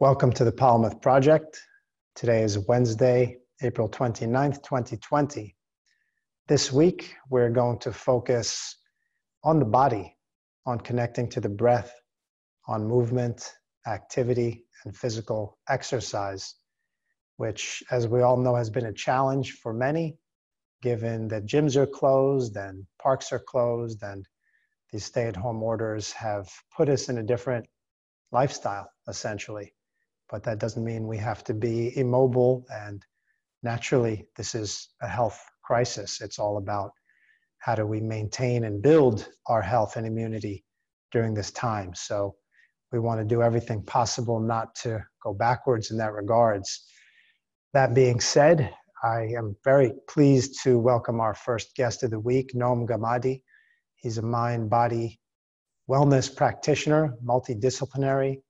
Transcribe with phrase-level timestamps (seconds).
[0.00, 1.60] Welcome to the Polymath Project.
[2.14, 5.56] Today is Wednesday, April 29th, 2020.
[6.46, 8.76] This week, we're going to focus
[9.42, 10.14] on the body,
[10.64, 11.92] on connecting to the breath,
[12.68, 13.52] on movement,
[13.88, 16.54] activity, and physical exercise,
[17.36, 20.16] which, as we all know, has been a challenge for many,
[20.80, 24.28] given that gyms are closed and parks are closed, and
[24.92, 27.66] these stay at home orders have put us in a different
[28.30, 29.72] lifestyle, essentially
[30.30, 32.64] but that doesn't mean we have to be immobile.
[32.70, 33.04] And
[33.62, 36.20] naturally, this is a health crisis.
[36.20, 36.92] It's all about
[37.58, 40.64] how do we maintain and build our health and immunity
[41.12, 41.92] during this time.
[41.94, 42.36] So
[42.92, 46.84] we want to do everything possible not to go backwards in that regards.
[47.74, 52.52] That being said, I am very pleased to welcome our first guest of the week,
[52.54, 53.42] Noam Gamady.
[53.96, 55.20] He's a mind body
[55.88, 58.42] wellness practitioner, multidisciplinary,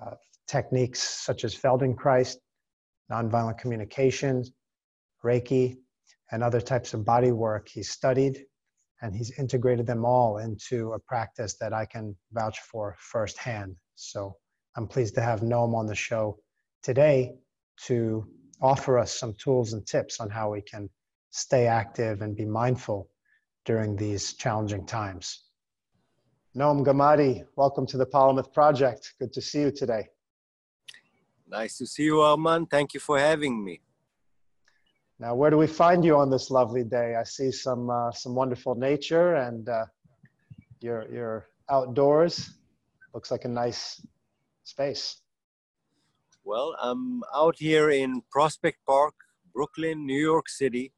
[0.00, 0.14] uh,
[0.52, 2.36] techniques such as Feldenkrais,
[3.10, 4.52] nonviolent communications,
[5.24, 5.78] Reiki,
[6.30, 8.44] and other types of body work he's studied,
[9.00, 13.76] and he's integrated them all into a practice that I can vouch for firsthand.
[13.94, 14.36] So
[14.76, 16.38] I'm pleased to have Noam on the show
[16.82, 17.32] today
[17.86, 18.26] to
[18.60, 20.90] offer us some tools and tips on how we can
[21.30, 23.08] stay active and be mindful
[23.64, 25.44] during these challenging times.
[26.54, 29.14] Noam Gamady, welcome to the Polymath Project.
[29.18, 30.04] Good to see you today.
[31.52, 32.70] Nice to see you, Arman.
[32.70, 33.82] Thank you for having me.
[35.18, 37.14] Now, where do we find you on this lovely day?
[37.14, 39.84] I see some uh, some wonderful nature, and uh,
[40.80, 42.54] you're you're outdoors.
[43.12, 44.00] Looks like a nice
[44.64, 45.20] space.
[46.42, 49.14] Well, I'm out here in Prospect Park,
[49.54, 50.94] Brooklyn, New York City.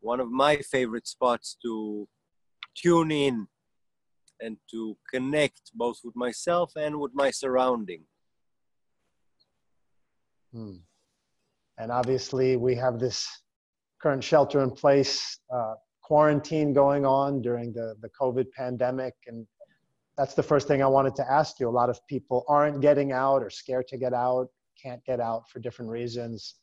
[0.00, 2.08] One of my favorite spots to
[2.74, 3.48] tune in
[4.40, 8.04] and to connect both with myself and with my surrounding.
[10.52, 10.76] Hmm.
[11.78, 13.28] And obviously, we have this
[14.00, 19.14] current shelter in place uh, quarantine going on during the, the COVID pandemic.
[19.26, 19.46] And
[20.18, 21.68] that's the first thing I wanted to ask you.
[21.68, 24.48] A lot of people aren't getting out or scared to get out,
[24.80, 26.56] can't get out for different reasons.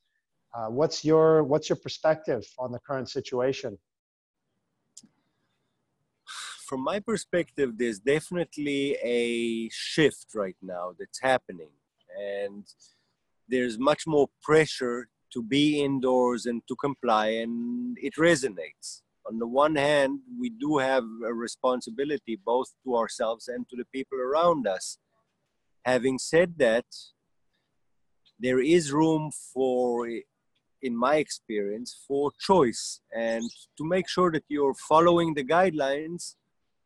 [0.54, 3.78] Uh, what's your what's your perspective on the current situation?
[6.66, 11.72] From my perspective, there's definitely a shift right now that's happening,
[12.20, 12.66] and
[13.50, 19.02] there's much more pressure to be indoors and to comply, and it resonates.
[19.28, 23.86] On the one hand, we do have a responsibility both to ourselves and to the
[23.94, 24.98] people around us.
[25.86, 26.86] Having said that,
[28.40, 30.08] there is room for,
[30.82, 33.44] in my experience, for choice and
[33.78, 36.36] to make sure that you're following the guidelines,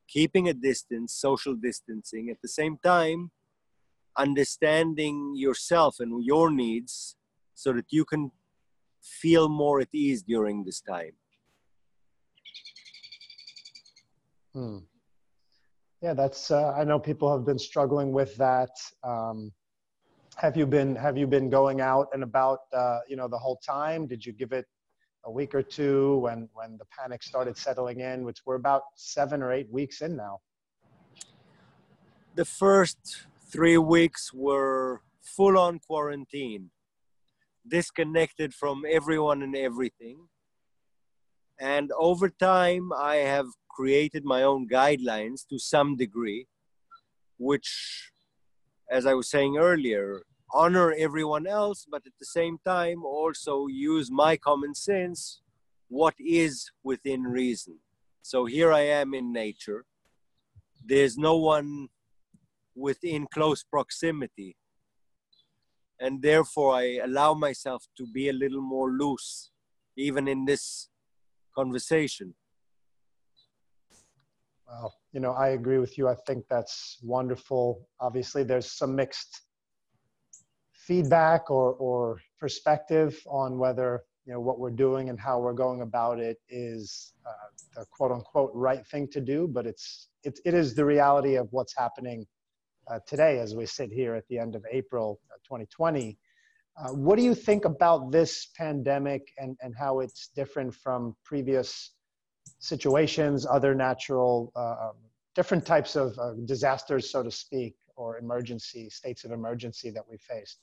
[0.08, 3.32] keeping a distance, social distancing, at the same time,
[4.18, 7.16] understanding yourself and your needs
[7.54, 8.32] so that you can
[9.02, 11.14] feel more at ease during this time.
[14.54, 14.78] Hmm.
[16.02, 16.52] Yeah, that's.
[16.52, 18.72] Uh, I know people have been struggling with that.
[19.04, 19.52] Um,
[20.36, 22.60] have you been Have you been going out and about?
[22.74, 24.06] Uh, you know, the whole time.
[24.06, 24.66] Did you give it
[25.26, 28.26] a week or two when when the panic started settling in?
[28.26, 30.42] Which we're about seven or eight weeks in now.
[32.36, 36.72] The first three weeks were full on quarantine,
[37.68, 40.18] disconnected from everyone and everything.
[41.60, 46.48] And over time, I have created my own guidelines to some degree,
[47.38, 48.12] which,
[48.90, 54.10] as I was saying earlier, honor everyone else, but at the same time also use
[54.10, 55.42] my common sense,
[55.90, 57.78] what is within reason.
[58.24, 59.86] So here I am in nature.
[60.84, 61.90] There's no one
[62.76, 64.56] within close proximity.
[66.00, 69.52] And therefore, I allow myself to be a little more loose,
[69.96, 70.90] even in this
[71.56, 72.34] conversation.
[74.68, 76.08] Well, you know, I agree with you.
[76.08, 77.88] I think that's wonderful.
[78.00, 79.42] Obviously, there's some mixed
[80.74, 85.82] feedback or, or perspective on whether you know what we're doing and how we're going
[85.82, 87.32] about it is uh,
[87.76, 91.48] the quote unquote right thing to do but it's it, it is the reality of
[91.52, 92.26] what's happening
[92.88, 96.18] uh, today as we sit here at the end of April 2020.
[96.76, 101.92] Uh, what do you think about this pandemic and, and how it's different from previous
[102.60, 104.96] situations, other natural, uh, um,
[105.36, 110.18] different types of uh, disasters, so to speak, or emergency, states of emergency that we
[110.18, 110.60] faced?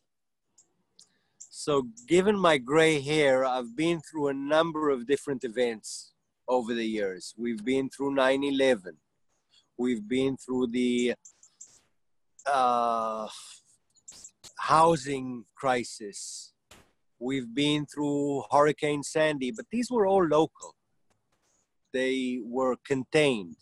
[1.39, 6.13] So, given my gray hair, I've been through a number of different events
[6.49, 7.35] over the years.
[7.37, 8.97] We've been through 9 11.
[9.77, 11.15] We've been through the
[12.53, 13.29] uh,
[14.59, 16.53] housing crisis.
[17.19, 20.75] We've been through Hurricane Sandy, but these were all local.
[21.93, 23.57] They were contained.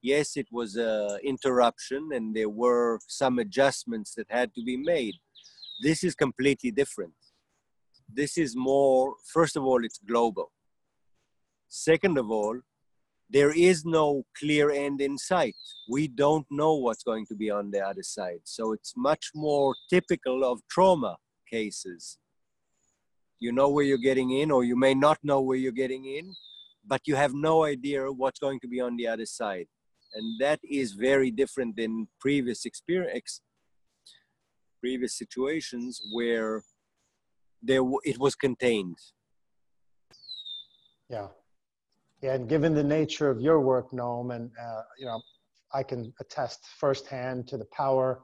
[0.00, 5.14] Yes, it was an interruption and there were some adjustments that had to be made.
[5.82, 7.14] This is completely different.
[8.12, 10.50] This is more, first of all, it's global.
[11.68, 12.58] Second of all,
[13.30, 15.56] there is no clear end in sight.
[15.88, 18.40] We don't know what's going to be on the other side.
[18.44, 21.16] So it's much more typical of trauma
[21.50, 22.18] cases.
[23.38, 26.34] You know where you're getting in, or you may not know where you're getting in,
[26.86, 29.66] but you have no idea what's going to be on the other side.
[30.14, 33.42] And that is very different than previous experience,
[34.80, 36.62] previous situations where
[37.62, 38.96] there it was contained.
[41.10, 41.28] Yeah.
[42.22, 45.20] And given the nature of your work, Noam, and uh, you know,
[45.72, 48.22] I can attest firsthand to the power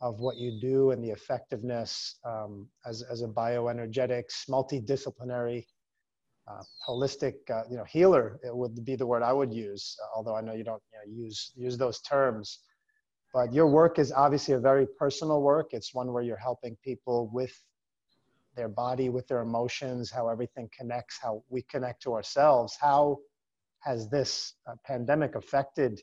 [0.00, 5.64] of what you do and the effectiveness um, as, as a bioenergetics, multidisciplinary,
[6.48, 8.38] uh, holistic, uh, you know, healer.
[8.42, 11.24] It would be the word I would use, although I know you don't you know,
[11.24, 12.60] use use those terms.
[13.32, 15.68] But your work is obviously a very personal work.
[15.72, 17.52] It's one where you're helping people with
[18.56, 22.76] their body, with their emotions, how everything connects, how we connect to ourselves.
[22.80, 23.18] How
[23.84, 26.00] has this uh, pandemic affected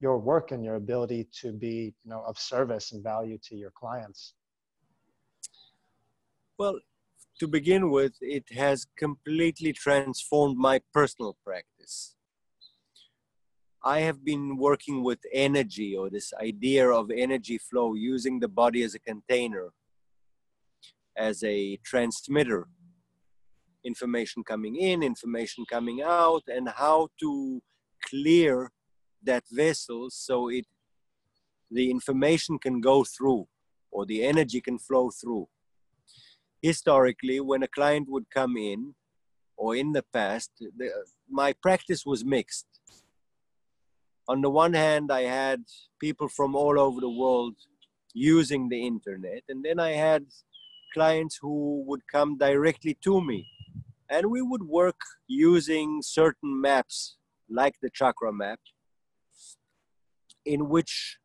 [0.00, 3.70] your work and your ability to be you know of service and value to your
[3.70, 4.34] clients?
[6.58, 6.80] Well
[7.40, 12.14] to begin with it has completely transformed my personal practice.
[13.82, 18.82] I have been working with energy or this idea of energy flow using the body
[18.82, 19.70] as a container
[21.16, 22.68] as a transmitter
[23.84, 27.62] information coming in, information coming out, and how to
[28.08, 28.70] clear
[29.22, 30.66] that vessel so it
[31.70, 33.46] the information can go through
[33.92, 35.48] or the energy can flow through.
[36.62, 38.94] Historically, when a client would come in,
[39.56, 40.90] or in the past, the,
[41.28, 42.66] my practice was mixed.
[44.28, 45.62] On the one hand, I had
[46.00, 47.56] people from all over the world
[48.14, 50.24] using the internet, and then I had
[50.94, 53.46] clients who would come directly to me
[54.10, 57.16] and we would work using certain maps
[57.48, 58.58] like the chakra map
[60.44, 61.18] in which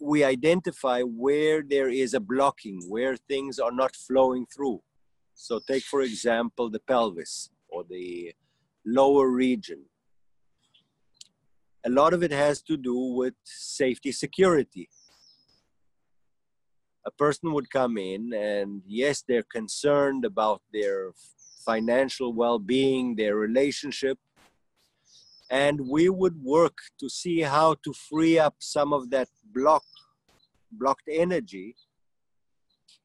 [0.00, 4.80] we identify where there is a blocking where things are not flowing through.
[5.34, 8.32] So take for example the pelvis or the
[8.86, 9.84] lower region.
[11.84, 14.88] A lot of it has to do with safety security.
[17.04, 21.12] A person would come in and yes they're concerned about their
[21.64, 24.18] financial well-being, their relationship.
[25.50, 29.84] And we would work to see how to free up some of that block,
[30.70, 31.76] blocked energy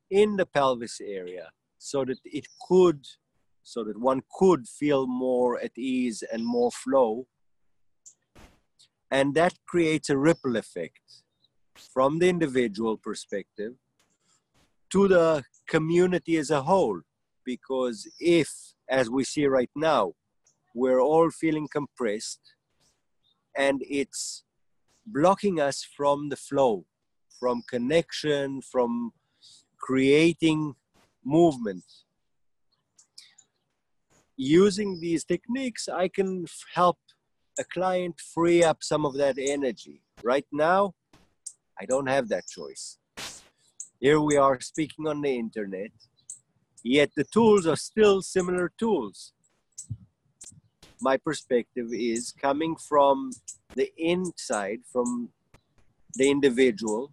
[0.09, 3.05] in the pelvis area so that it could,
[3.63, 7.27] so that one could feel more at ease and more flow.
[9.11, 10.99] And that creates a ripple effect
[11.93, 13.73] from the individual perspective
[14.91, 17.01] to the community as a whole
[17.47, 18.49] because if,
[18.89, 20.11] as we see right now,
[20.75, 22.41] we're all feeling compressed
[23.57, 24.43] and it's
[25.07, 26.85] blocking us from the flow,
[27.39, 29.11] from connection, from
[29.79, 30.75] creating
[31.23, 31.85] movement.
[34.35, 36.99] Using these techniques, I can help
[37.57, 40.01] a client free up some of that energy.
[40.21, 40.93] Right now,
[41.79, 42.99] I don't have that choice.
[43.99, 45.91] Here we are speaking on the internet
[46.87, 49.33] yet the tools are still similar tools.
[51.01, 53.31] My perspective is coming from
[53.75, 55.29] the inside, from
[56.15, 57.11] the individual,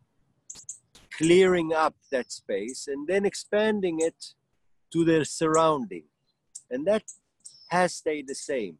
[1.19, 4.35] clearing up that space and then expanding it
[4.93, 6.05] to their surrounding.
[6.71, 7.03] And that
[7.69, 8.79] has stayed the same.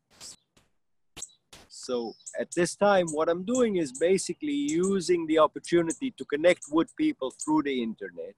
[1.69, 6.97] So at this time, what I'm doing is basically using the opportunity to connect with
[6.97, 8.35] people through the internet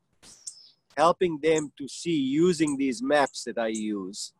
[0.96, 4.32] helping them to see using these maps that I use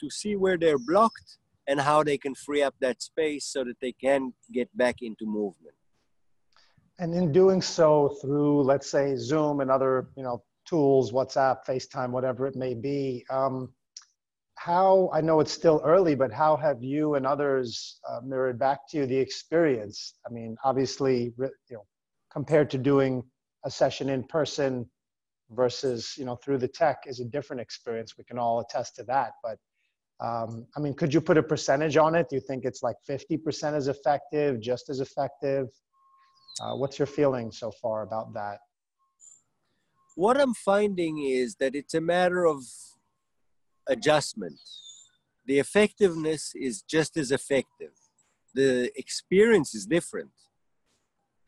[0.00, 3.80] to see where they're blocked and how they can free up that space so that
[3.80, 5.74] they can get back into movement.
[6.98, 12.10] And in doing so through, let's say, Zoom and other, you know, tools, WhatsApp, FaceTime,
[12.10, 13.72] whatever it may be, um,
[14.56, 18.88] how I know it's still early, but how have you and others uh, mirrored back
[18.90, 20.14] to you the experience?
[20.26, 21.84] I mean, obviously, you know,
[22.32, 23.22] compared to doing
[23.64, 24.88] a session in person,
[25.50, 29.04] versus you know through the tech is a different experience we can all attest to
[29.04, 29.58] that but
[30.20, 32.96] um, i mean could you put a percentage on it do you think it's like
[33.08, 35.68] 50% as effective just as effective
[36.62, 38.58] uh, what's your feeling so far about that
[40.16, 42.62] what I'm finding is that it's a matter of
[43.88, 44.60] adjustment.
[45.46, 47.92] The effectiveness is just as effective.
[48.54, 50.30] The experience is different.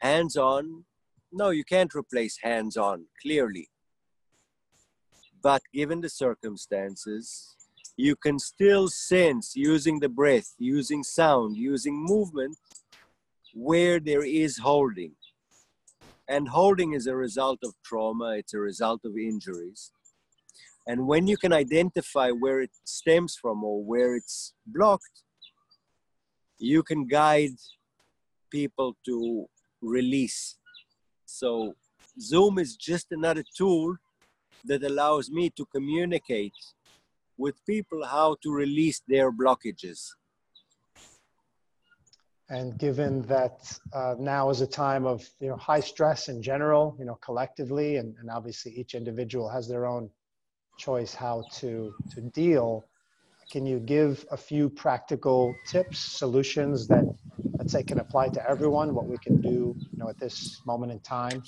[0.00, 0.84] Hands on,
[1.32, 3.68] no, you can't replace hands on, clearly.
[5.46, 7.54] But given the circumstances,
[7.96, 12.58] you can still sense using the breath, using sound, using movement
[13.54, 15.12] where there is holding.
[16.26, 19.92] And holding is a result of trauma, it's a result of injuries.
[20.84, 25.22] And when you can identify where it stems from or where it's blocked,
[26.58, 27.56] you can guide
[28.50, 29.46] people to
[29.80, 30.56] release.
[31.24, 31.76] So,
[32.20, 33.98] Zoom is just another tool
[34.64, 36.54] that allows me to communicate
[37.38, 40.08] with people how to release their blockages.
[42.48, 46.96] And given that uh, now is a time of you know high stress in general,
[46.98, 50.08] you know collectively, and, and obviously each individual has their own
[50.78, 52.84] choice how to to deal.
[53.50, 57.04] Can you give a few practical tips, solutions that
[57.58, 58.94] let's say can apply to everyone?
[58.94, 61.42] What we can do, you know, at this moment in time.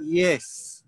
[0.00, 0.78] Yes,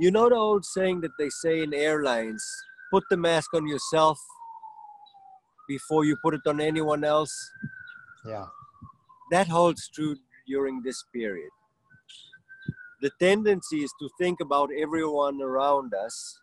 [0.00, 2.42] You know the old saying that they say in airlines
[2.90, 4.18] put the mask on yourself
[5.68, 7.30] before you put it on anyone else?
[8.24, 8.46] Yeah.
[9.30, 11.50] That holds true during this period.
[13.02, 16.38] The tendency is to think about everyone around us,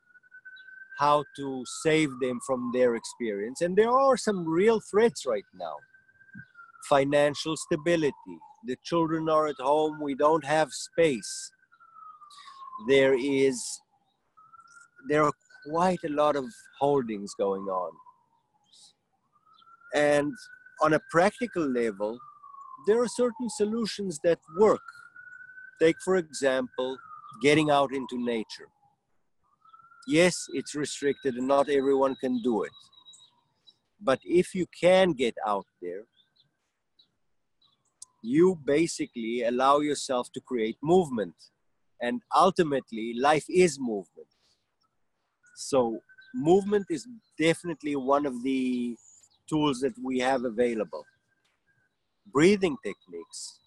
[0.98, 3.62] how to save them from their experience.
[3.62, 5.76] And there are some real threats right now.
[6.90, 8.38] Financial stability.
[8.66, 11.52] The children are at home, we don't have space.
[12.88, 13.64] There is
[15.10, 15.32] there are
[15.70, 16.46] quite a lot of
[16.80, 17.92] holdings going on.
[19.94, 20.34] And
[20.82, 22.18] on a practical level
[22.88, 24.82] there are certain solutions that work.
[25.80, 26.98] Take for example
[27.42, 28.70] getting out into nature
[30.08, 32.72] yes it's restricted and not everyone can do it.
[34.00, 36.04] But if you can get out there
[38.22, 41.36] you basically allow yourself to create movement.
[42.02, 44.28] And ultimately life is movement.
[45.56, 46.00] So
[46.36, 47.08] movement is
[47.40, 48.96] definitely one of the
[49.50, 51.06] tools that we have available.
[52.32, 53.60] Breathing techniques.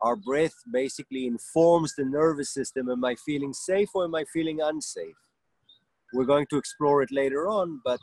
[0.00, 2.88] Our breath basically informs the nervous system.
[2.88, 5.14] Am i feeling safe or am i feeling unsafe
[6.12, 8.00] we're going to explore it later on but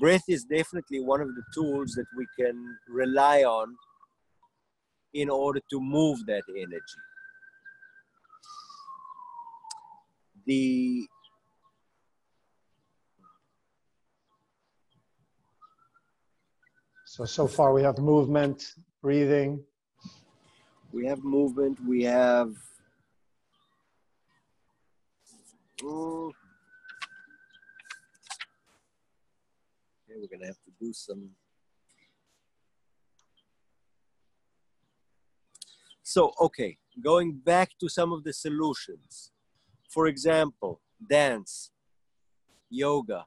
[0.00, 3.74] breath is definitely one of the tools that we can rely on
[5.14, 7.00] in order to move that energy.
[10.46, 11.06] The
[17.06, 19.64] so so far we have movement breathing.
[20.92, 22.52] We have movement we have
[25.82, 26.32] oh,
[30.20, 31.30] we're gonna have to do some
[36.02, 39.32] so okay going back to some of the solutions
[39.96, 41.70] for example, dance,
[42.68, 43.24] yoga,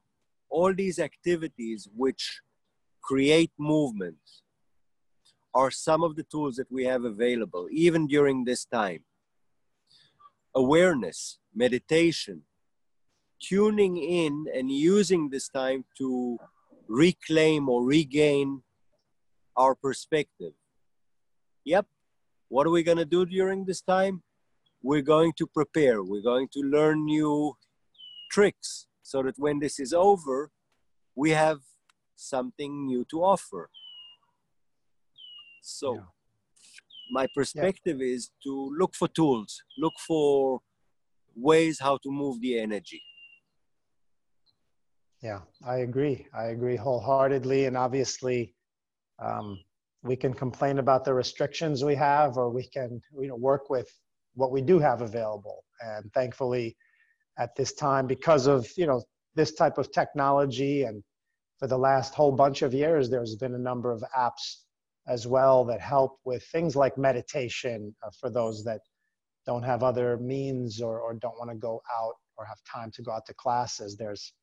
[0.50, 2.42] all these activities which
[3.02, 4.18] create movement
[5.54, 9.04] are some of the tools that we have available, even during this time.
[10.56, 12.44] Awareness, meditation,
[13.42, 16.38] tuning in and using this time to
[16.90, 18.64] reclaim or regain
[19.56, 20.54] our perspective.
[21.64, 21.86] Yep.
[22.50, 24.24] What are we going to do during this time?
[24.82, 27.56] we're going to prepare, we're going to learn new
[28.32, 30.52] tricks so that when this is over,
[31.16, 31.60] we have
[32.16, 33.70] something new to offer.
[35.62, 36.02] So, yeah.
[37.12, 38.16] my perspective yeah.
[38.16, 40.62] is to look for tools, look for
[41.36, 43.02] ways how to move the energy.
[45.22, 46.28] Yeah, I agree.
[46.34, 47.66] I agree wholeheartedly.
[47.66, 48.54] And obviously,
[49.20, 49.60] um,
[50.04, 53.90] we can complain about the restrictions we have, or we can, you know, work with
[54.36, 55.64] what we do have available.
[55.82, 56.78] And thankfully,
[57.38, 59.04] at this time, because of you know
[59.36, 61.04] this type of technology, and
[61.60, 64.64] for the last whole bunch of years, there's been a number of apps
[65.08, 68.82] as well that help with things like meditation uh, for those that
[69.46, 73.02] don't have other means or, or don't want to go out or have time to
[73.02, 73.98] go out to classes.
[73.98, 74.34] There's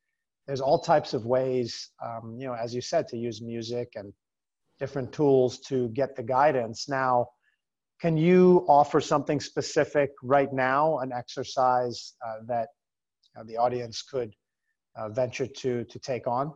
[0.47, 4.13] there's all types of ways, um, you know, as you said, to use music and
[4.79, 6.87] different tools to get the guidance.
[6.87, 7.27] Now,
[7.99, 12.69] can you offer something specific right now, an exercise uh, that
[13.45, 14.33] the audience could
[14.95, 16.53] uh, venture to, to take on?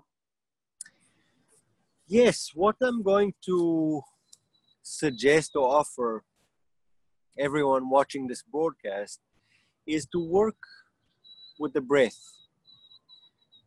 [2.12, 4.01] yes, what I'm going to
[4.83, 6.24] suggest or offer
[7.39, 9.19] everyone watching this broadcast
[9.88, 10.57] is to work
[11.57, 12.19] with the breath.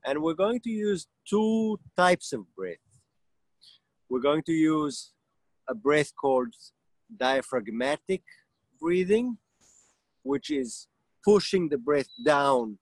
[0.05, 2.77] And we're going to use two types of breath.
[4.11, 5.13] We're going to use
[5.69, 6.55] a breath called
[7.17, 8.23] diaphragmatic
[8.81, 9.39] breathing,
[10.23, 10.89] which is
[11.25, 12.79] pushing the breath down.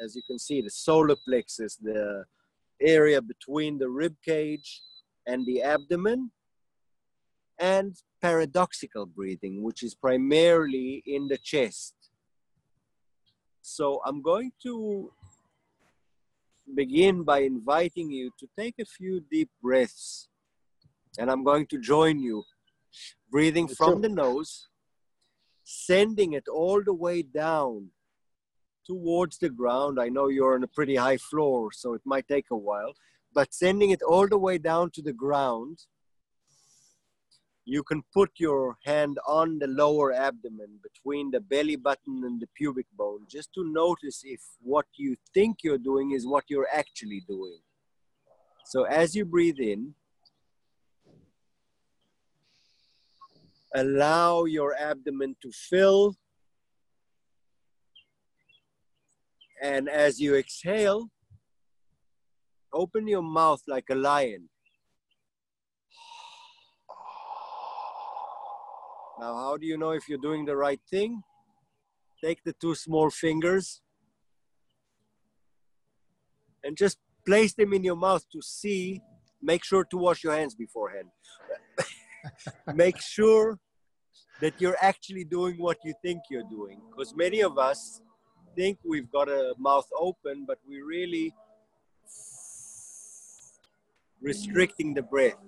[0.00, 2.24] As you can see, the solar plexus, the
[2.80, 4.82] area between the rib cage
[5.26, 6.30] and the abdomen,
[7.58, 11.94] and paradoxical breathing, which is primarily in the chest.
[13.62, 15.10] So I'm going to
[16.74, 20.28] begin by inviting you to take a few deep breaths.
[21.18, 22.44] And I'm going to join you,
[23.30, 24.68] breathing from the nose,
[25.64, 27.90] sending it all the way down
[28.86, 29.98] towards the ground.
[30.00, 32.92] I know you're on a pretty high floor, so it might take a while,
[33.34, 35.78] but sending it all the way down to the ground.
[37.66, 42.46] You can put your hand on the lower abdomen between the belly button and the
[42.56, 47.22] pubic bone just to notice if what you think you're doing is what you're actually
[47.28, 47.58] doing.
[48.64, 49.94] So as you breathe in,
[53.74, 56.16] allow your abdomen to fill
[59.62, 61.08] And as you exhale,
[62.72, 64.48] open your mouth like a lion.
[69.18, 71.22] Now, how do you know if you're doing the right thing?
[72.22, 73.80] Take the two small fingers
[76.62, 79.00] and just place them in your mouth to see.
[79.42, 81.08] Make sure to wash your hands beforehand.
[82.74, 83.58] Make sure
[84.40, 86.80] that you're actually doing what you think you're doing.
[86.90, 88.02] Because many of us
[88.54, 91.32] think we've got a mouth open, but we're really
[94.20, 95.38] restricting the breath.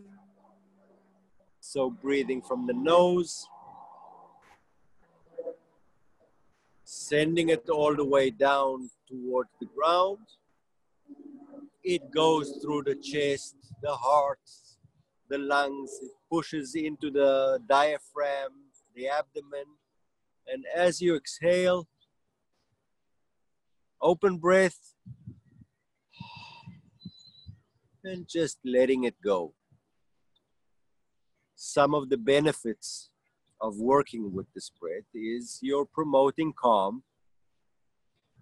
[1.61, 3.47] So breathing from the nose,
[6.91, 10.19] sending it all the way down towards the ground.
[11.83, 14.41] It goes through the chest, the heart,
[15.29, 18.53] the lungs, it pushes into the diaphragm,
[18.95, 19.67] the abdomen.
[20.47, 21.87] And as you exhale,
[24.01, 24.95] Open breath.
[28.05, 29.55] And just letting it go.
[31.57, 33.08] Some of the benefits
[33.61, 37.03] of working with this breath is you're promoting calm.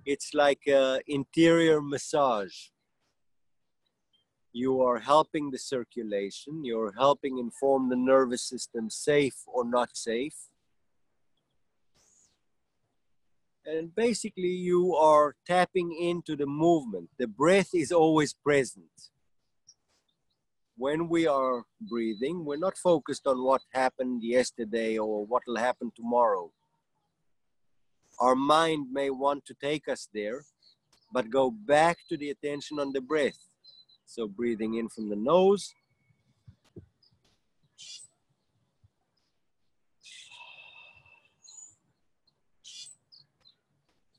[0.05, 2.69] It's like an interior massage.
[4.53, 10.49] You are helping the circulation, you're helping inform the nervous system safe or not safe
[13.67, 19.11] and basically you are tapping into the movement the breath is always present
[20.77, 25.91] when we are breathing we're not focused on what happened yesterday or what will happen
[25.97, 26.51] tomorrow.
[28.21, 30.45] Our mind may want to take us there
[31.13, 33.39] but go back to the attention on the breath.
[34.05, 35.73] So breathing in from the nose.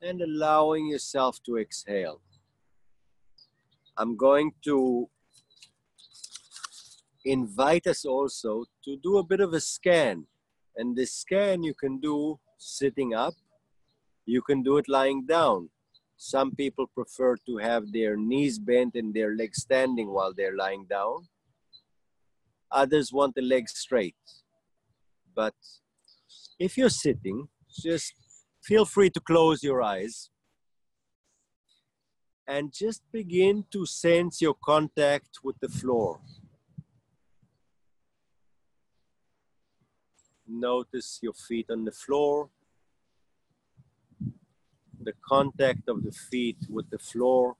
[0.01, 2.21] And allowing yourself to exhale.
[3.97, 5.09] I'm going to
[7.27, 10.25] invite us also to do a bit of a scan.
[10.75, 13.33] And this scan you can do sitting up,
[14.25, 15.69] you can do it lying down.
[16.17, 20.85] Some people prefer to have their knees bent and their legs standing while they're lying
[20.89, 21.27] down.
[22.71, 24.15] Others want the legs straight.
[25.35, 25.53] But
[26.59, 28.13] if you're sitting, just
[28.63, 30.29] feel free to close your eyes
[32.47, 36.19] and just begin to sense your contact with the floor.
[40.49, 42.49] Notice your feet on the floor,
[45.01, 47.57] the contact of the feet with the floor.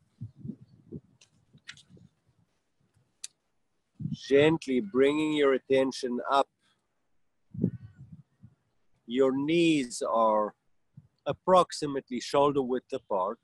[4.14, 6.48] Gently bringing your attention up.
[9.06, 10.56] Your knees are
[11.26, 13.40] approximately shoulder width apart.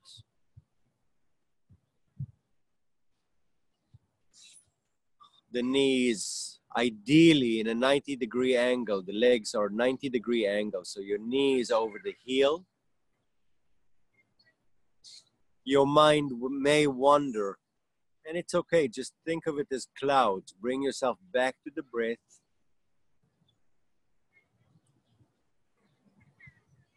[5.52, 9.02] The knees ideally in a 90 degree angle.
[9.02, 10.84] The legs are 90 degree angle.
[10.84, 12.64] So your knees over the heel.
[15.64, 17.58] Your mind may wander
[18.26, 18.88] and it's okay.
[18.88, 20.54] Just think of it as clouds.
[20.60, 22.18] Bring yourself back to the breath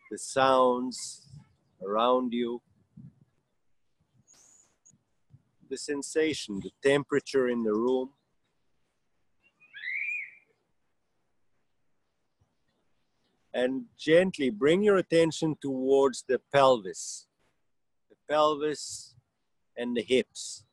[0.10, 1.28] the sounds
[1.86, 2.62] around you,
[5.70, 8.12] the sensation, the temperature in the room.
[13.58, 17.26] And gently bring your attention towards the pelvis,
[18.08, 19.16] the pelvis
[19.76, 20.64] and the hips.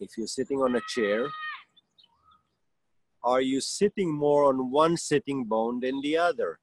[0.00, 1.28] If you're sitting on a chair,
[3.22, 6.58] are you sitting more on one sitting bone than the other?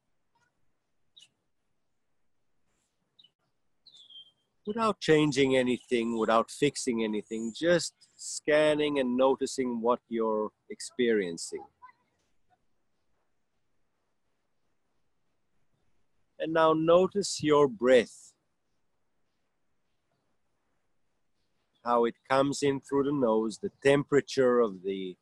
[4.66, 11.64] Without changing anything, without fixing anything, just scanning and noticing what you're experiencing.
[16.40, 18.32] And now notice your breath.
[21.84, 25.16] How it comes in through the nose, the temperature of the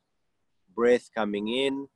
[0.75, 1.89] breath coming in,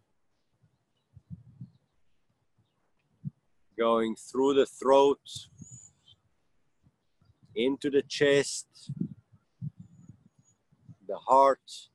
[3.79, 5.21] going through the throat,
[7.55, 8.91] into the chest,
[11.07, 11.89] the heart,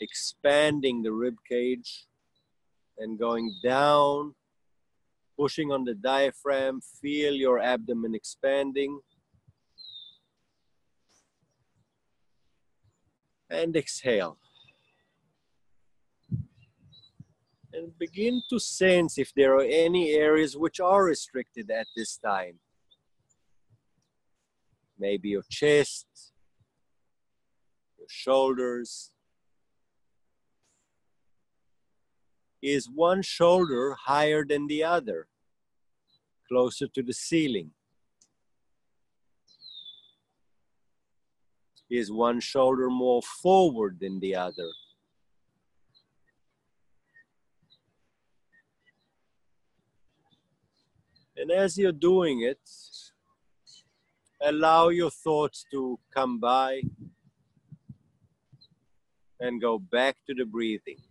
[0.00, 2.06] expanding the rib cage,
[2.98, 4.34] and going down,
[5.38, 6.80] pushing on the diaphragm.
[7.00, 9.00] Feel your abdomen expanding.
[13.48, 14.38] And exhale.
[17.76, 22.58] and begin to sense if there are any areas which are restricted at this time.
[24.98, 26.06] Maybe your chest,
[27.98, 29.10] your shoulders.
[32.66, 35.28] Is one shoulder higher than the other,
[36.48, 37.70] closer to the ceiling?
[41.88, 44.68] Is one shoulder more forward than the other?
[51.36, 52.58] And as you're doing it,
[54.42, 56.82] allow your thoughts to come by
[59.38, 61.05] and go back to the breathing.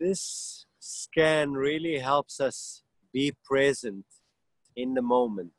[0.00, 2.82] This scan really helps us
[3.12, 4.04] be present
[4.76, 5.52] in the moment.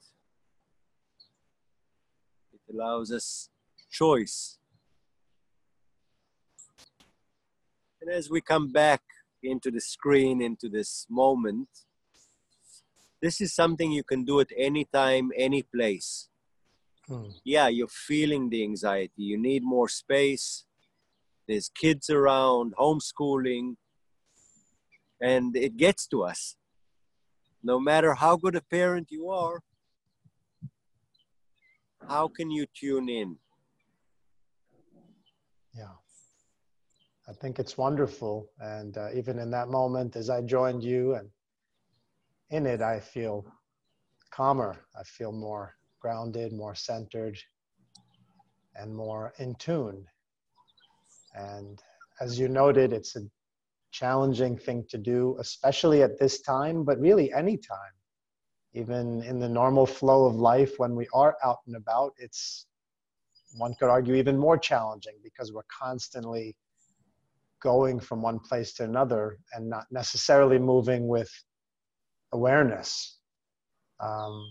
[2.53, 3.49] It allows us
[3.91, 4.57] choice.
[8.01, 9.01] And as we come back
[9.43, 11.69] into the screen, into this moment.
[13.21, 16.29] This is something you can do at any time, any place.
[17.07, 17.29] Hmm.
[17.43, 19.23] Yeah, you're feeling the anxiety.
[19.23, 20.65] You need more space.
[21.47, 23.75] There's kids around, homeschooling,
[25.21, 26.55] and it gets to us.
[27.63, 29.61] No matter how good a parent you are,
[32.07, 33.37] how can you tune in?
[35.75, 35.95] Yeah.
[37.27, 38.49] I think it's wonderful.
[38.59, 41.29] And uh, even in that moment, as I joined you and
[42.49, 43.45] in it, I feel
[44.31, 44.77] calmer.
[44.97, 47.37] I feel more grounded, more centered,
[48.75, 50.05] and more in tune.
[51.35, 51.79] And
[52.21, 53.21] as you noted, it's a
[53.91, 57.93] challenging thing to do, especially at this time, but really any time.
[58.73, 62.67] Even in the normal flow of life, when we are out and about, it's,
[63.57, 66.55] one could argue, even more challenging because we're constantly
[67.61, 71.31] going from one place to another and not necessarily moving with
[72.31, 73.17] awareness.
[73.99, 74.45] Um,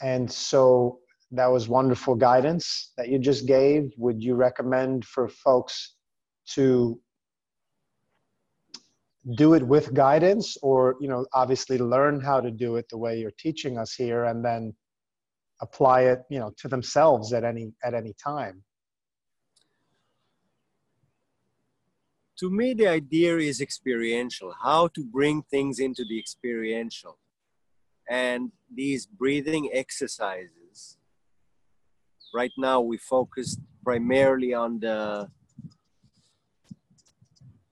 [0.00, 1.00] and so
[1.32, 3.90] that was wonderful guidance that you just gave.
[3.96, 5.94] Would you recommend for folks
[6.50, 7.00] to
[9.34, 13.18] do it with guidance or, you know, obviously learn how to do it the way
[13.18, 14.74] you're teaching us here and then
[15.60, 18.62] apply it, you know, to themselves at any, at any time?
[22.38, 27.18] to me, the idea is experiential, how to bring things into the experiential.
[28.08, 30.98] And these breathing exercises,
[32.34, 35.28] right now we focused primarily on the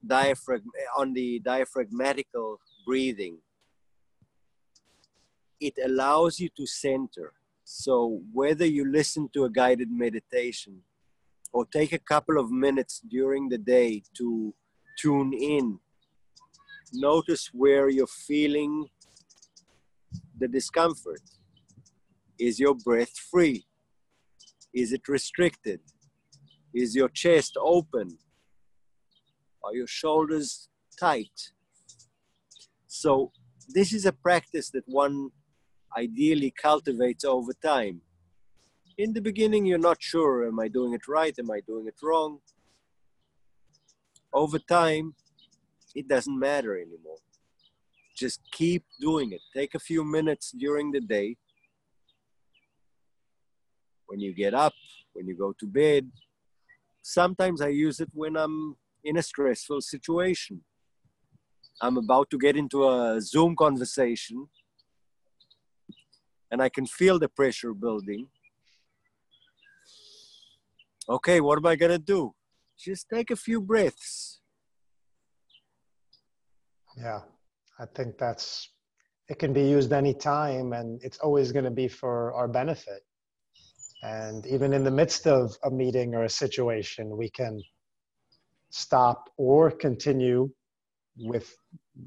[0.07, 0.63] diaphragm,
[0.97, 3.37] on the diaphragmatical breathing.
[5.59, 7.33] It allows you to center.
[7.63, 10.81] So whether you listen to a guided meditation
[11.55, 14.53] or take a couple of minutes during the day to
[14.99, 15.79] tune in.
[16.93, 18.87] Notice where you're feeling
[20.37, 21.21] the discomfort.
[22.37, 23.65] Is your breath free?
[24.73, 25.79] Is it restricted?
[26.73, 28.17] Is your chest open?
[29.65, 31.51] Are your shoulders tight?
[32.87, 33.31] So,
[33.67, 35.31] this is a practice that one
[35.97, 38.01] ideally cultivates over time.
[38.97, 41.37] In the beginning you're not sure am i doing it right?
[41.39, 42.39] Am i doing it wrong?
[44.31, 45.15] Over time
[45.95, 47.17] it doesn't matter anymore.
[48.15, 49.41] Just keep doing it.
[49.53, 51.37] Take a few minutes during the day.
[54.05, 54.73] When you get up
[55.15, 56.11] when you go to bed.
[57.01, 60.61] Sometimes i use it when i'm in a stressful situation.
[61.81, 64.47] I'm about to get into a Zoom conversation
[66.51, 68.27] and I can feel the pressure building.
[71.07, 72.33] Okay, what am I going to do?
[72.77, 74.41] Just take a few breaths.
[76.97, 77.21] Yeah,
[77.79, 78.71] I think that's
[79.27, 83.01] it can be used anytime and it's always going to be for our benefit.
[84.01, 87.61] And even in the midst of a meeting or a situation, we can
[88.75, 90.49] stop or continue
[91.17, 91.55] with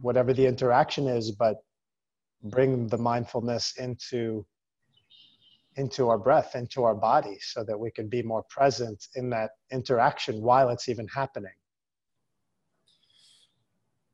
[0.02, 1.56] whatever the interaction is, but
[2.42, 4.44] bring the mindfulness into
[5.76, 9.50] into our breath, into our body, so that we can be more present in that
[9.70, 11.56] interaction while it's even happening.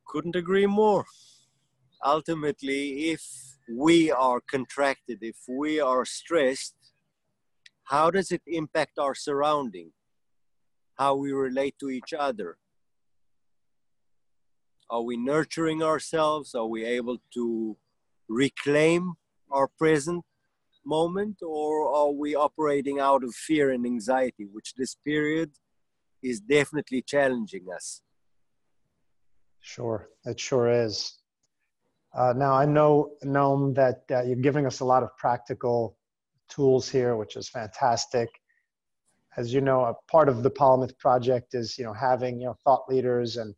[0.07, 1.07] Couldn't agree more.
[2.05, 3.23] Ultimately, if
[3.75, 6.77] we are contracted, if we are stressed,
[7.85, 9.90] how does it impact our surrounding?
[10.97, 12.57] How we relate to each other?
[14.89, 16.55] Are we nurturing ourselves?
[16.55, 17.77] Are we able to
[18.29, 19.15] reclaim
[19.51, 20.25] our present
[20.87, 21.39] moment?
[21.43, 25.51] Or are we operating out of fear and anxiety, which this period
[26.23, 28.03] is definitely challenging us?
[29.61, 31.15] Sure, it sure is.
[32.15, 35.97] Uh, now, I know, Noam, that uh, you're giving us a lot of practical
[36.49, 38.29] tools here, which is fantastic.
[39.37, 42.57] As you know, a part of the Polymath project is, you know, having, you know,
[42.62, 43.55] thought leaders and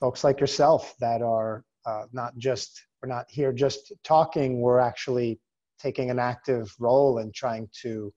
[0.00, 5.40] folks like yourself that are uh, not just, we're not here just talking, we're actually
[5.78, 8.12] taking an active role in trying to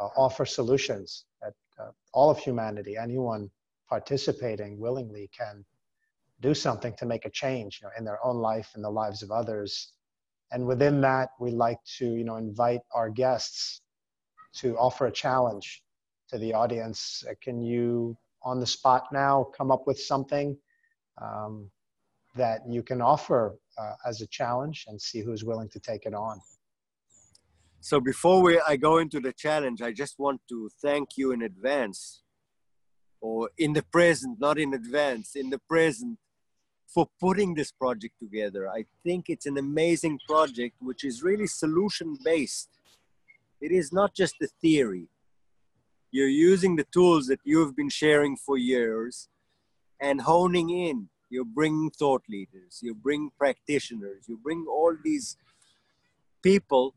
[0.00, 3.50] uh, offer solutions that uh, all of humanity, anyone
[3.88, 5.64] participating willingly can
[6.40, 9.22] do something to make a change you know, in their own life and the lives
[9.22, 9.92] of others.
[10.52, 13.82] And within that, we like to, you know, invite our guests
[14.56, 15.82] to offer a challenge
[16.28, 17.24] to the audience.
[17.28, 20.56] Uh, can you, on the spot now, come up with something
[21.22, 21.70] um,
[22.34, 26.14] that you can offer uh, as a challenge and see who's willing to take it
[26.14, 26.40] on?
[27.80, 31.42] So before we, I go into the challenge, I just want to thank you in
[31.42, 32.22] advance,
[33.20, 36.18] or in the present, not in advance, in the present,
[36.92, 38.68] for putting this project together.
[38.68, 42.75] I think it's an amazing project which is really solution based.
[43.60, 45.08] It is not just a theory.
[46.10, 49.28] You're using the tools that you've been sharing for years
[50.00, 51.08] and honing in.
[51.28, 55.36] You bring thought leaders, you bring practitioners, you bring all these
[56.42, 56.94] people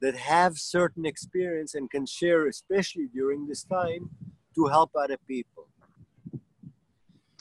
[0.00, 4.10] that have certain experience and can share, especially during this time,
[4.54, 5.66] to help other people.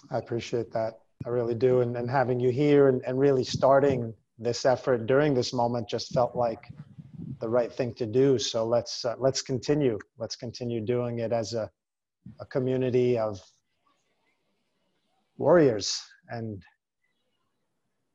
[0.10, 1.00] I appreciate that.
[1.26, 1.82] I really do.
[1.82, 6.14] And, and having you here and, and really starting this effort during this moment just
[6.14, 6.70] felt like
[7.46, 8.38] the right thing to do.
[8.40, 10.00] So let's uh, let's continue.
[10.18, 11.70] Let's continue doing it as a,
[12.40, 13.40] a community of
[15.38, 16.64] warriors and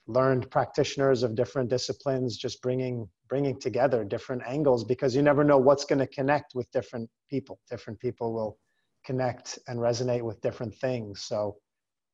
[0.07, 5.59] learned practitioners of different disciplines just bringing bringing together different angles because you never know
[5.59, 8.59] what's going to connect with different people different people will
[9.05, 11.55] connect and resonate with different things so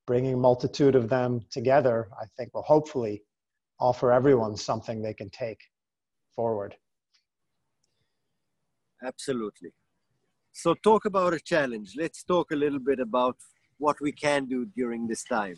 [0.07, 3.23] bringing multitude of them together, I think will hopefully
[3.81, 5.61] offer everyone something they can take
[6.35, 6.77] forward.
[9.03, 9.73] Absolutely.
[10.53, 11.95] So, talk about a challenge.
[11.97, 13.37] Let's talk a little bit about
[13.79, 15.57] what we can do during this time.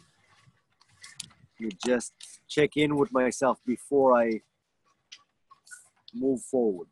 [1.59, 2.13] You just
[2.49, 4.41] check in with myself before I
[6.15, 6.89] move forward.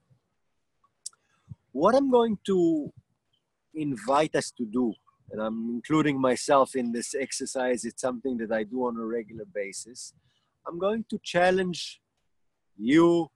[1.73, 2.93] What I'm going to
[3.75, 4.95] invite us to do
[5.31, 7.85] and I'm including myself in this exercise.
[7.85, 10.13] It's something that I do on a regular basis.
[10.67, 12.01] I'm going to challenge
[12.77, 13.31] you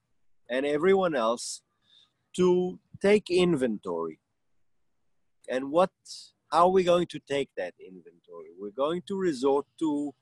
[0.49, 1.63] and everyone else
[2.37, 4.21] to take inventory.
[5.49, 5.91] And what
[6.53, 8.49] how are we going to take that inventory?
[8.59, 10.13] We're going to resort to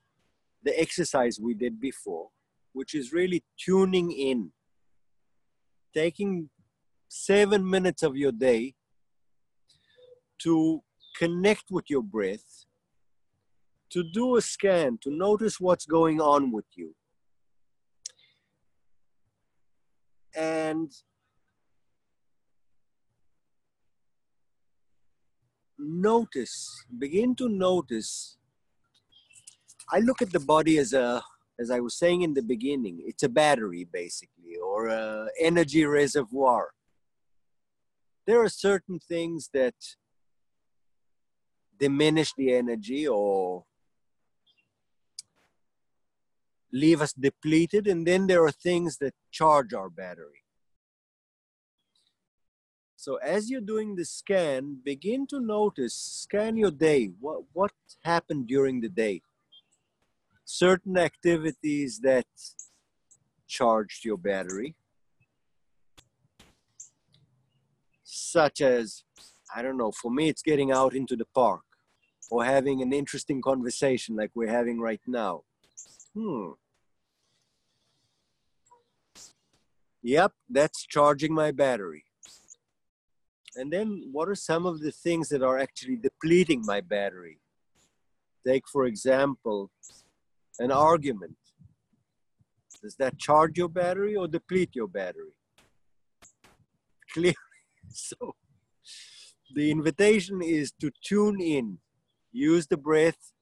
[0.62, 2.28] the exercise we did before,
[2.72, 4.52] which is really tuning in,
[5.94, 6.50] taking
[7.08, 8.74] seven minutes of your day
[10.40, 10.82] to
[11.16, 12.66] connect with your breath,
[13.90, 16.94] to do a scan, to notice what's going on with you.
[20.36, 20.92] And
[25.78, 28.36] notice, begin to notice.
[29.92, 31.22] I look at the body as a,
[31.58, 36.70] as I was saying in the beginning, it's a battery basically, or an energy reservoir.
[38.26, 39.74] There are certain things that
[41.78, 43.64] diminish the energy or
[46.72, 47.86] leave us depleted.
[47.86, 50.42] And then there are things that charge our battery.
[53.00, 57.12] So as you're doing the scan, begin to notice, scan your day.
[57.20, 57.70] What, what
[58.02, 59.22] happened during the day?
[60.44, 62.26] Certain activities that
[63.46, 64.74] charged your battery,
[68.02, 69.04] such as,
[69.54, 71.62] I don't know, for me, it's getting out into the park
[72.32, 75.42] or having an interesting conversation like we're having right now.
[76.14, 76.50] Hmm.
[80.02, 82.02] Yep, that's charging my battery.
[83.58, 87.38] And then what are some of the things that are actually depleting my battery?
[88.46, 89.72] Take, for example,
[90.60, 91.36] an argument.
[92.80, 95.34] Does that charge your battery or deplete your battery?
[97.12, 97.34] Clearly.
[97.90, 98.36] So
[99.52, 101.78] the invitation is to tune in,
[102.30, 103.32] use the breath,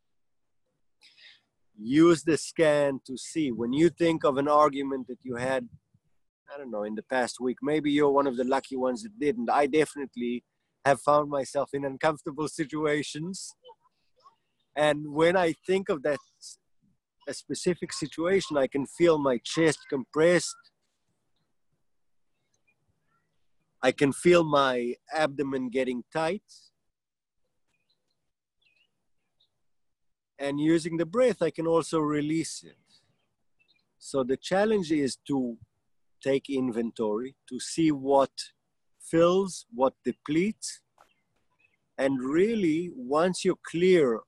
[1.78, 5.68] use the scan to see when you think of an argument that you had
[6.52, 7.58] I don't know, in the past week.
[7.62, 9.50] Maybe you're one of the lucky ones that didn't.
[9.50, 10.44] I definitely
[10.84, 13.54] have found myself in uncomfortable situations.
[14.76, 16.18] And when I think of that,
[17.28, 20.54] a specific situation, I can feel my chest compressed.
[23.82, 26.42] I can feel my abdomen getting tight.
[30.38, 32.76] And using the breath, I can also release it.
[33.98, 35.56] So the challenge is to
[36.22, 38.30] take inventory to see what
[39.00, 40.80] fills, what depletes.
[41.98, 44.20] And really, once you're clear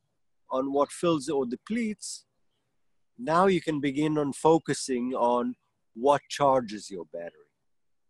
[0.51, 2.25] on what fills or depletes,
[3.19, 5.55] now you can begin on focusing on
[5.95, 7.53] what charges your battery,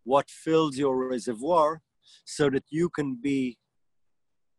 [0.04, 1.80] what fills your reservoir,
[2.24, 3.58] so that you can be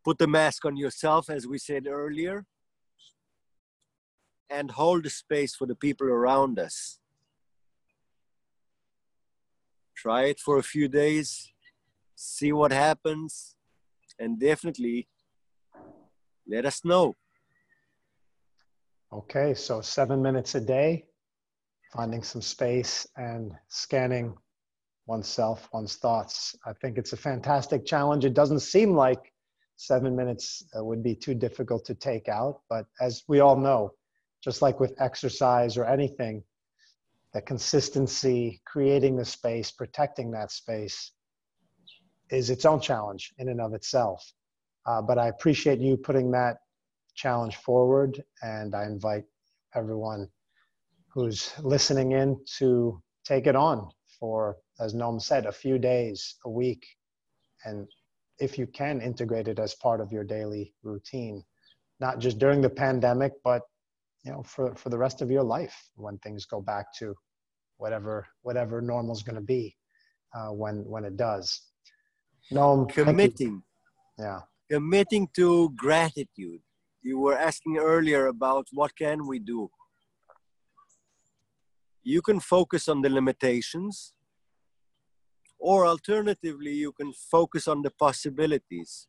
[0.04, 2.46] put the mask on yourself, as we said earlier,
[4.50, 7.00] and hold the space for the people around us
[10.02, 11.52] try it for a few days,
[12.16, 13.56] see what happens,
[14.18, 15.10] and definitely
[16.48, 17.16] let us know.
[19.12, 21.06] Okay, so seven minutes a day,
[21.92, 24.36] finding some space and scanning
[25.06, 26.56] oneself, one's thoughts.
[26.66, 28.24] I think it's a fantastic challenge.
[28.24, 29.34] It doesn't seem like
[29.76, 33.92] seven minutes uh, would be too difficult to take out, but as we all know,
[34.42, 36.44] just like with exercise or anything,
[37.34, 41.12] the consistency, creating the space, protecting that space
[42.30, 44.32] is its own challenge in and of itself.
[44.86, 46.58] Uh, but I appreciate you putting that
[47.16, 49.26] challenge forward, and I invite
[49.76, 50.28] everyone
[51.14, 53.90] who's listening in to take it on
[54.20, 56.86] for, as Noam said, a few days, a week,
[57.66, 57.88] and
[58.40, 61.44] if you can integrate it as part of your daily routine,
[62.00, 63.64] not just during the pandemic, but
[64.24, 67.16] you know for for the rest of your life when things go back to
[67.78, 69.76] whatever whatever normal is going to be
[70.36, 71.62] uh, when when it does.
[72.52, 73.64] No committing.
[74.18, 74.42] Yeah.
[74.70, 76.62] Committing to gratitude.
[77.02, 79.70] You were asking earlier about what can we do.
[82.04, 84.14] You can focus on the limitations
[85.60, 89.08] or alternatively you can focus on the possibilities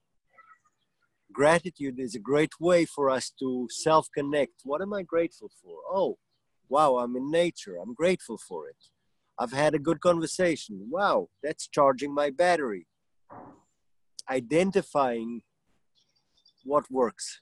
[1.33, 4.53] gratitude is a great way for us to self connect.
[4.65, 5.79] What am I grateful for?
[5.93, 6.19] Oh,
[6.69, 7.77] wow, I'm in nature.
[7.77, 8.77] I'm grateful for it.
[9.39, 10.89] I've had a good conversation.
[10.91, 12.87] Wow, that's charging my battery.
[14.29, 15.43] Identifying
[16.65, 17.41] what works.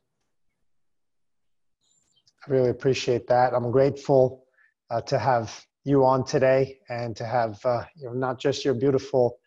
[2.47, 3.53] I really appreciate that.
[3.53, 4.45] I'm grateful
[4.91, 8.75] uh, to have you on today and to have uh, you know, not just your
[8.75, 9.39] beautiful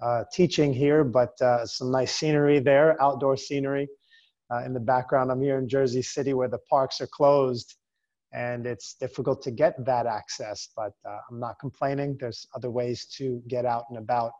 [0.00, 3.88] uh, teaching here, but uh, some nice scenery there, outdoor scenery
[4.52, 5.30] uh, in the background.
[5.30, 7.76] I'm here in Jersey City where the parks are closed
[8.32, 12.16] and it's difficult to get that access, but uh, I'm not complaining.
[12.20, 14.32] There's other ways to get out and about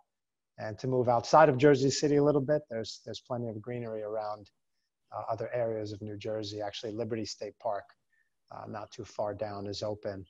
[0.58, 2.62] and to move outside of Jersey City a little bit.
[2.68, 4.50] There's, there's plenty of greenery around
[5.14, 6.60] uh, other areas of New Jersey.
[6.60, 7.84] Actually, Liberty State Park,
[8.68, 10.24] not too far down, is open.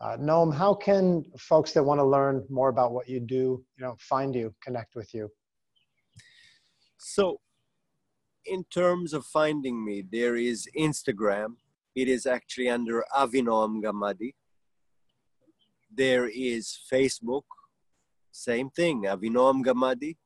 [0.00, 3.84] Uh, Noam, how can folks that want to learn more about what you do, you
[3.84, 5.28] know, find you, connect with you?
[6.98, 7.40] So,
[8.46, 11.56] in terms of finding me, there is Instagram.
[11.96, 14.34] It is actually under Avinoam Gamady.
[15.92, 17.42] There is Facebook,
[18.30, 20.16] same thing, Avinoam Gamady.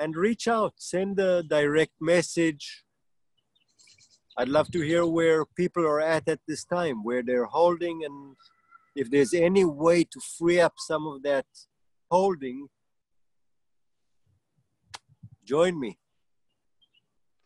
[0.00, 2.84] and reach out, send a direct message.
[4.38, 8.36] I'd love to hear where people are at at this time, where they're holding, and
[8.96, 11.46] if there's any way to free up some of that
[12.10, 12.68] holding,
[15.44, 15.98] join me.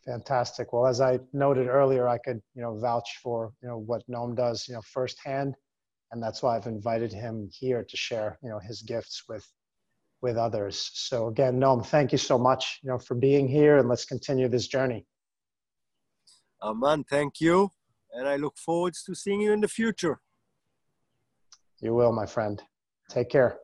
[0.05, 0.71] Fantastic.
[0.71, 4.35] Well, as I noted earlier, I could, you know, vouch for, you know, what Noam
[4.35, 5.55] does, you know, firsthand,
[6.11, 9.45] and that's why I've invited him here to share, you know, his gifts with,
[10.25, 10.89] with others.
[10.93, 14.49] So again, Noam, thank you so much, you know, for being here, and let's continue
[14.49, 15.05] this journey.
[16.63, 17.69] Aman, thank you,
[18.11, 20.19] and I look forward to seeing you in the future.
[21.79, 22.61] You will, my friend.
[23.09, 23.59] Take care.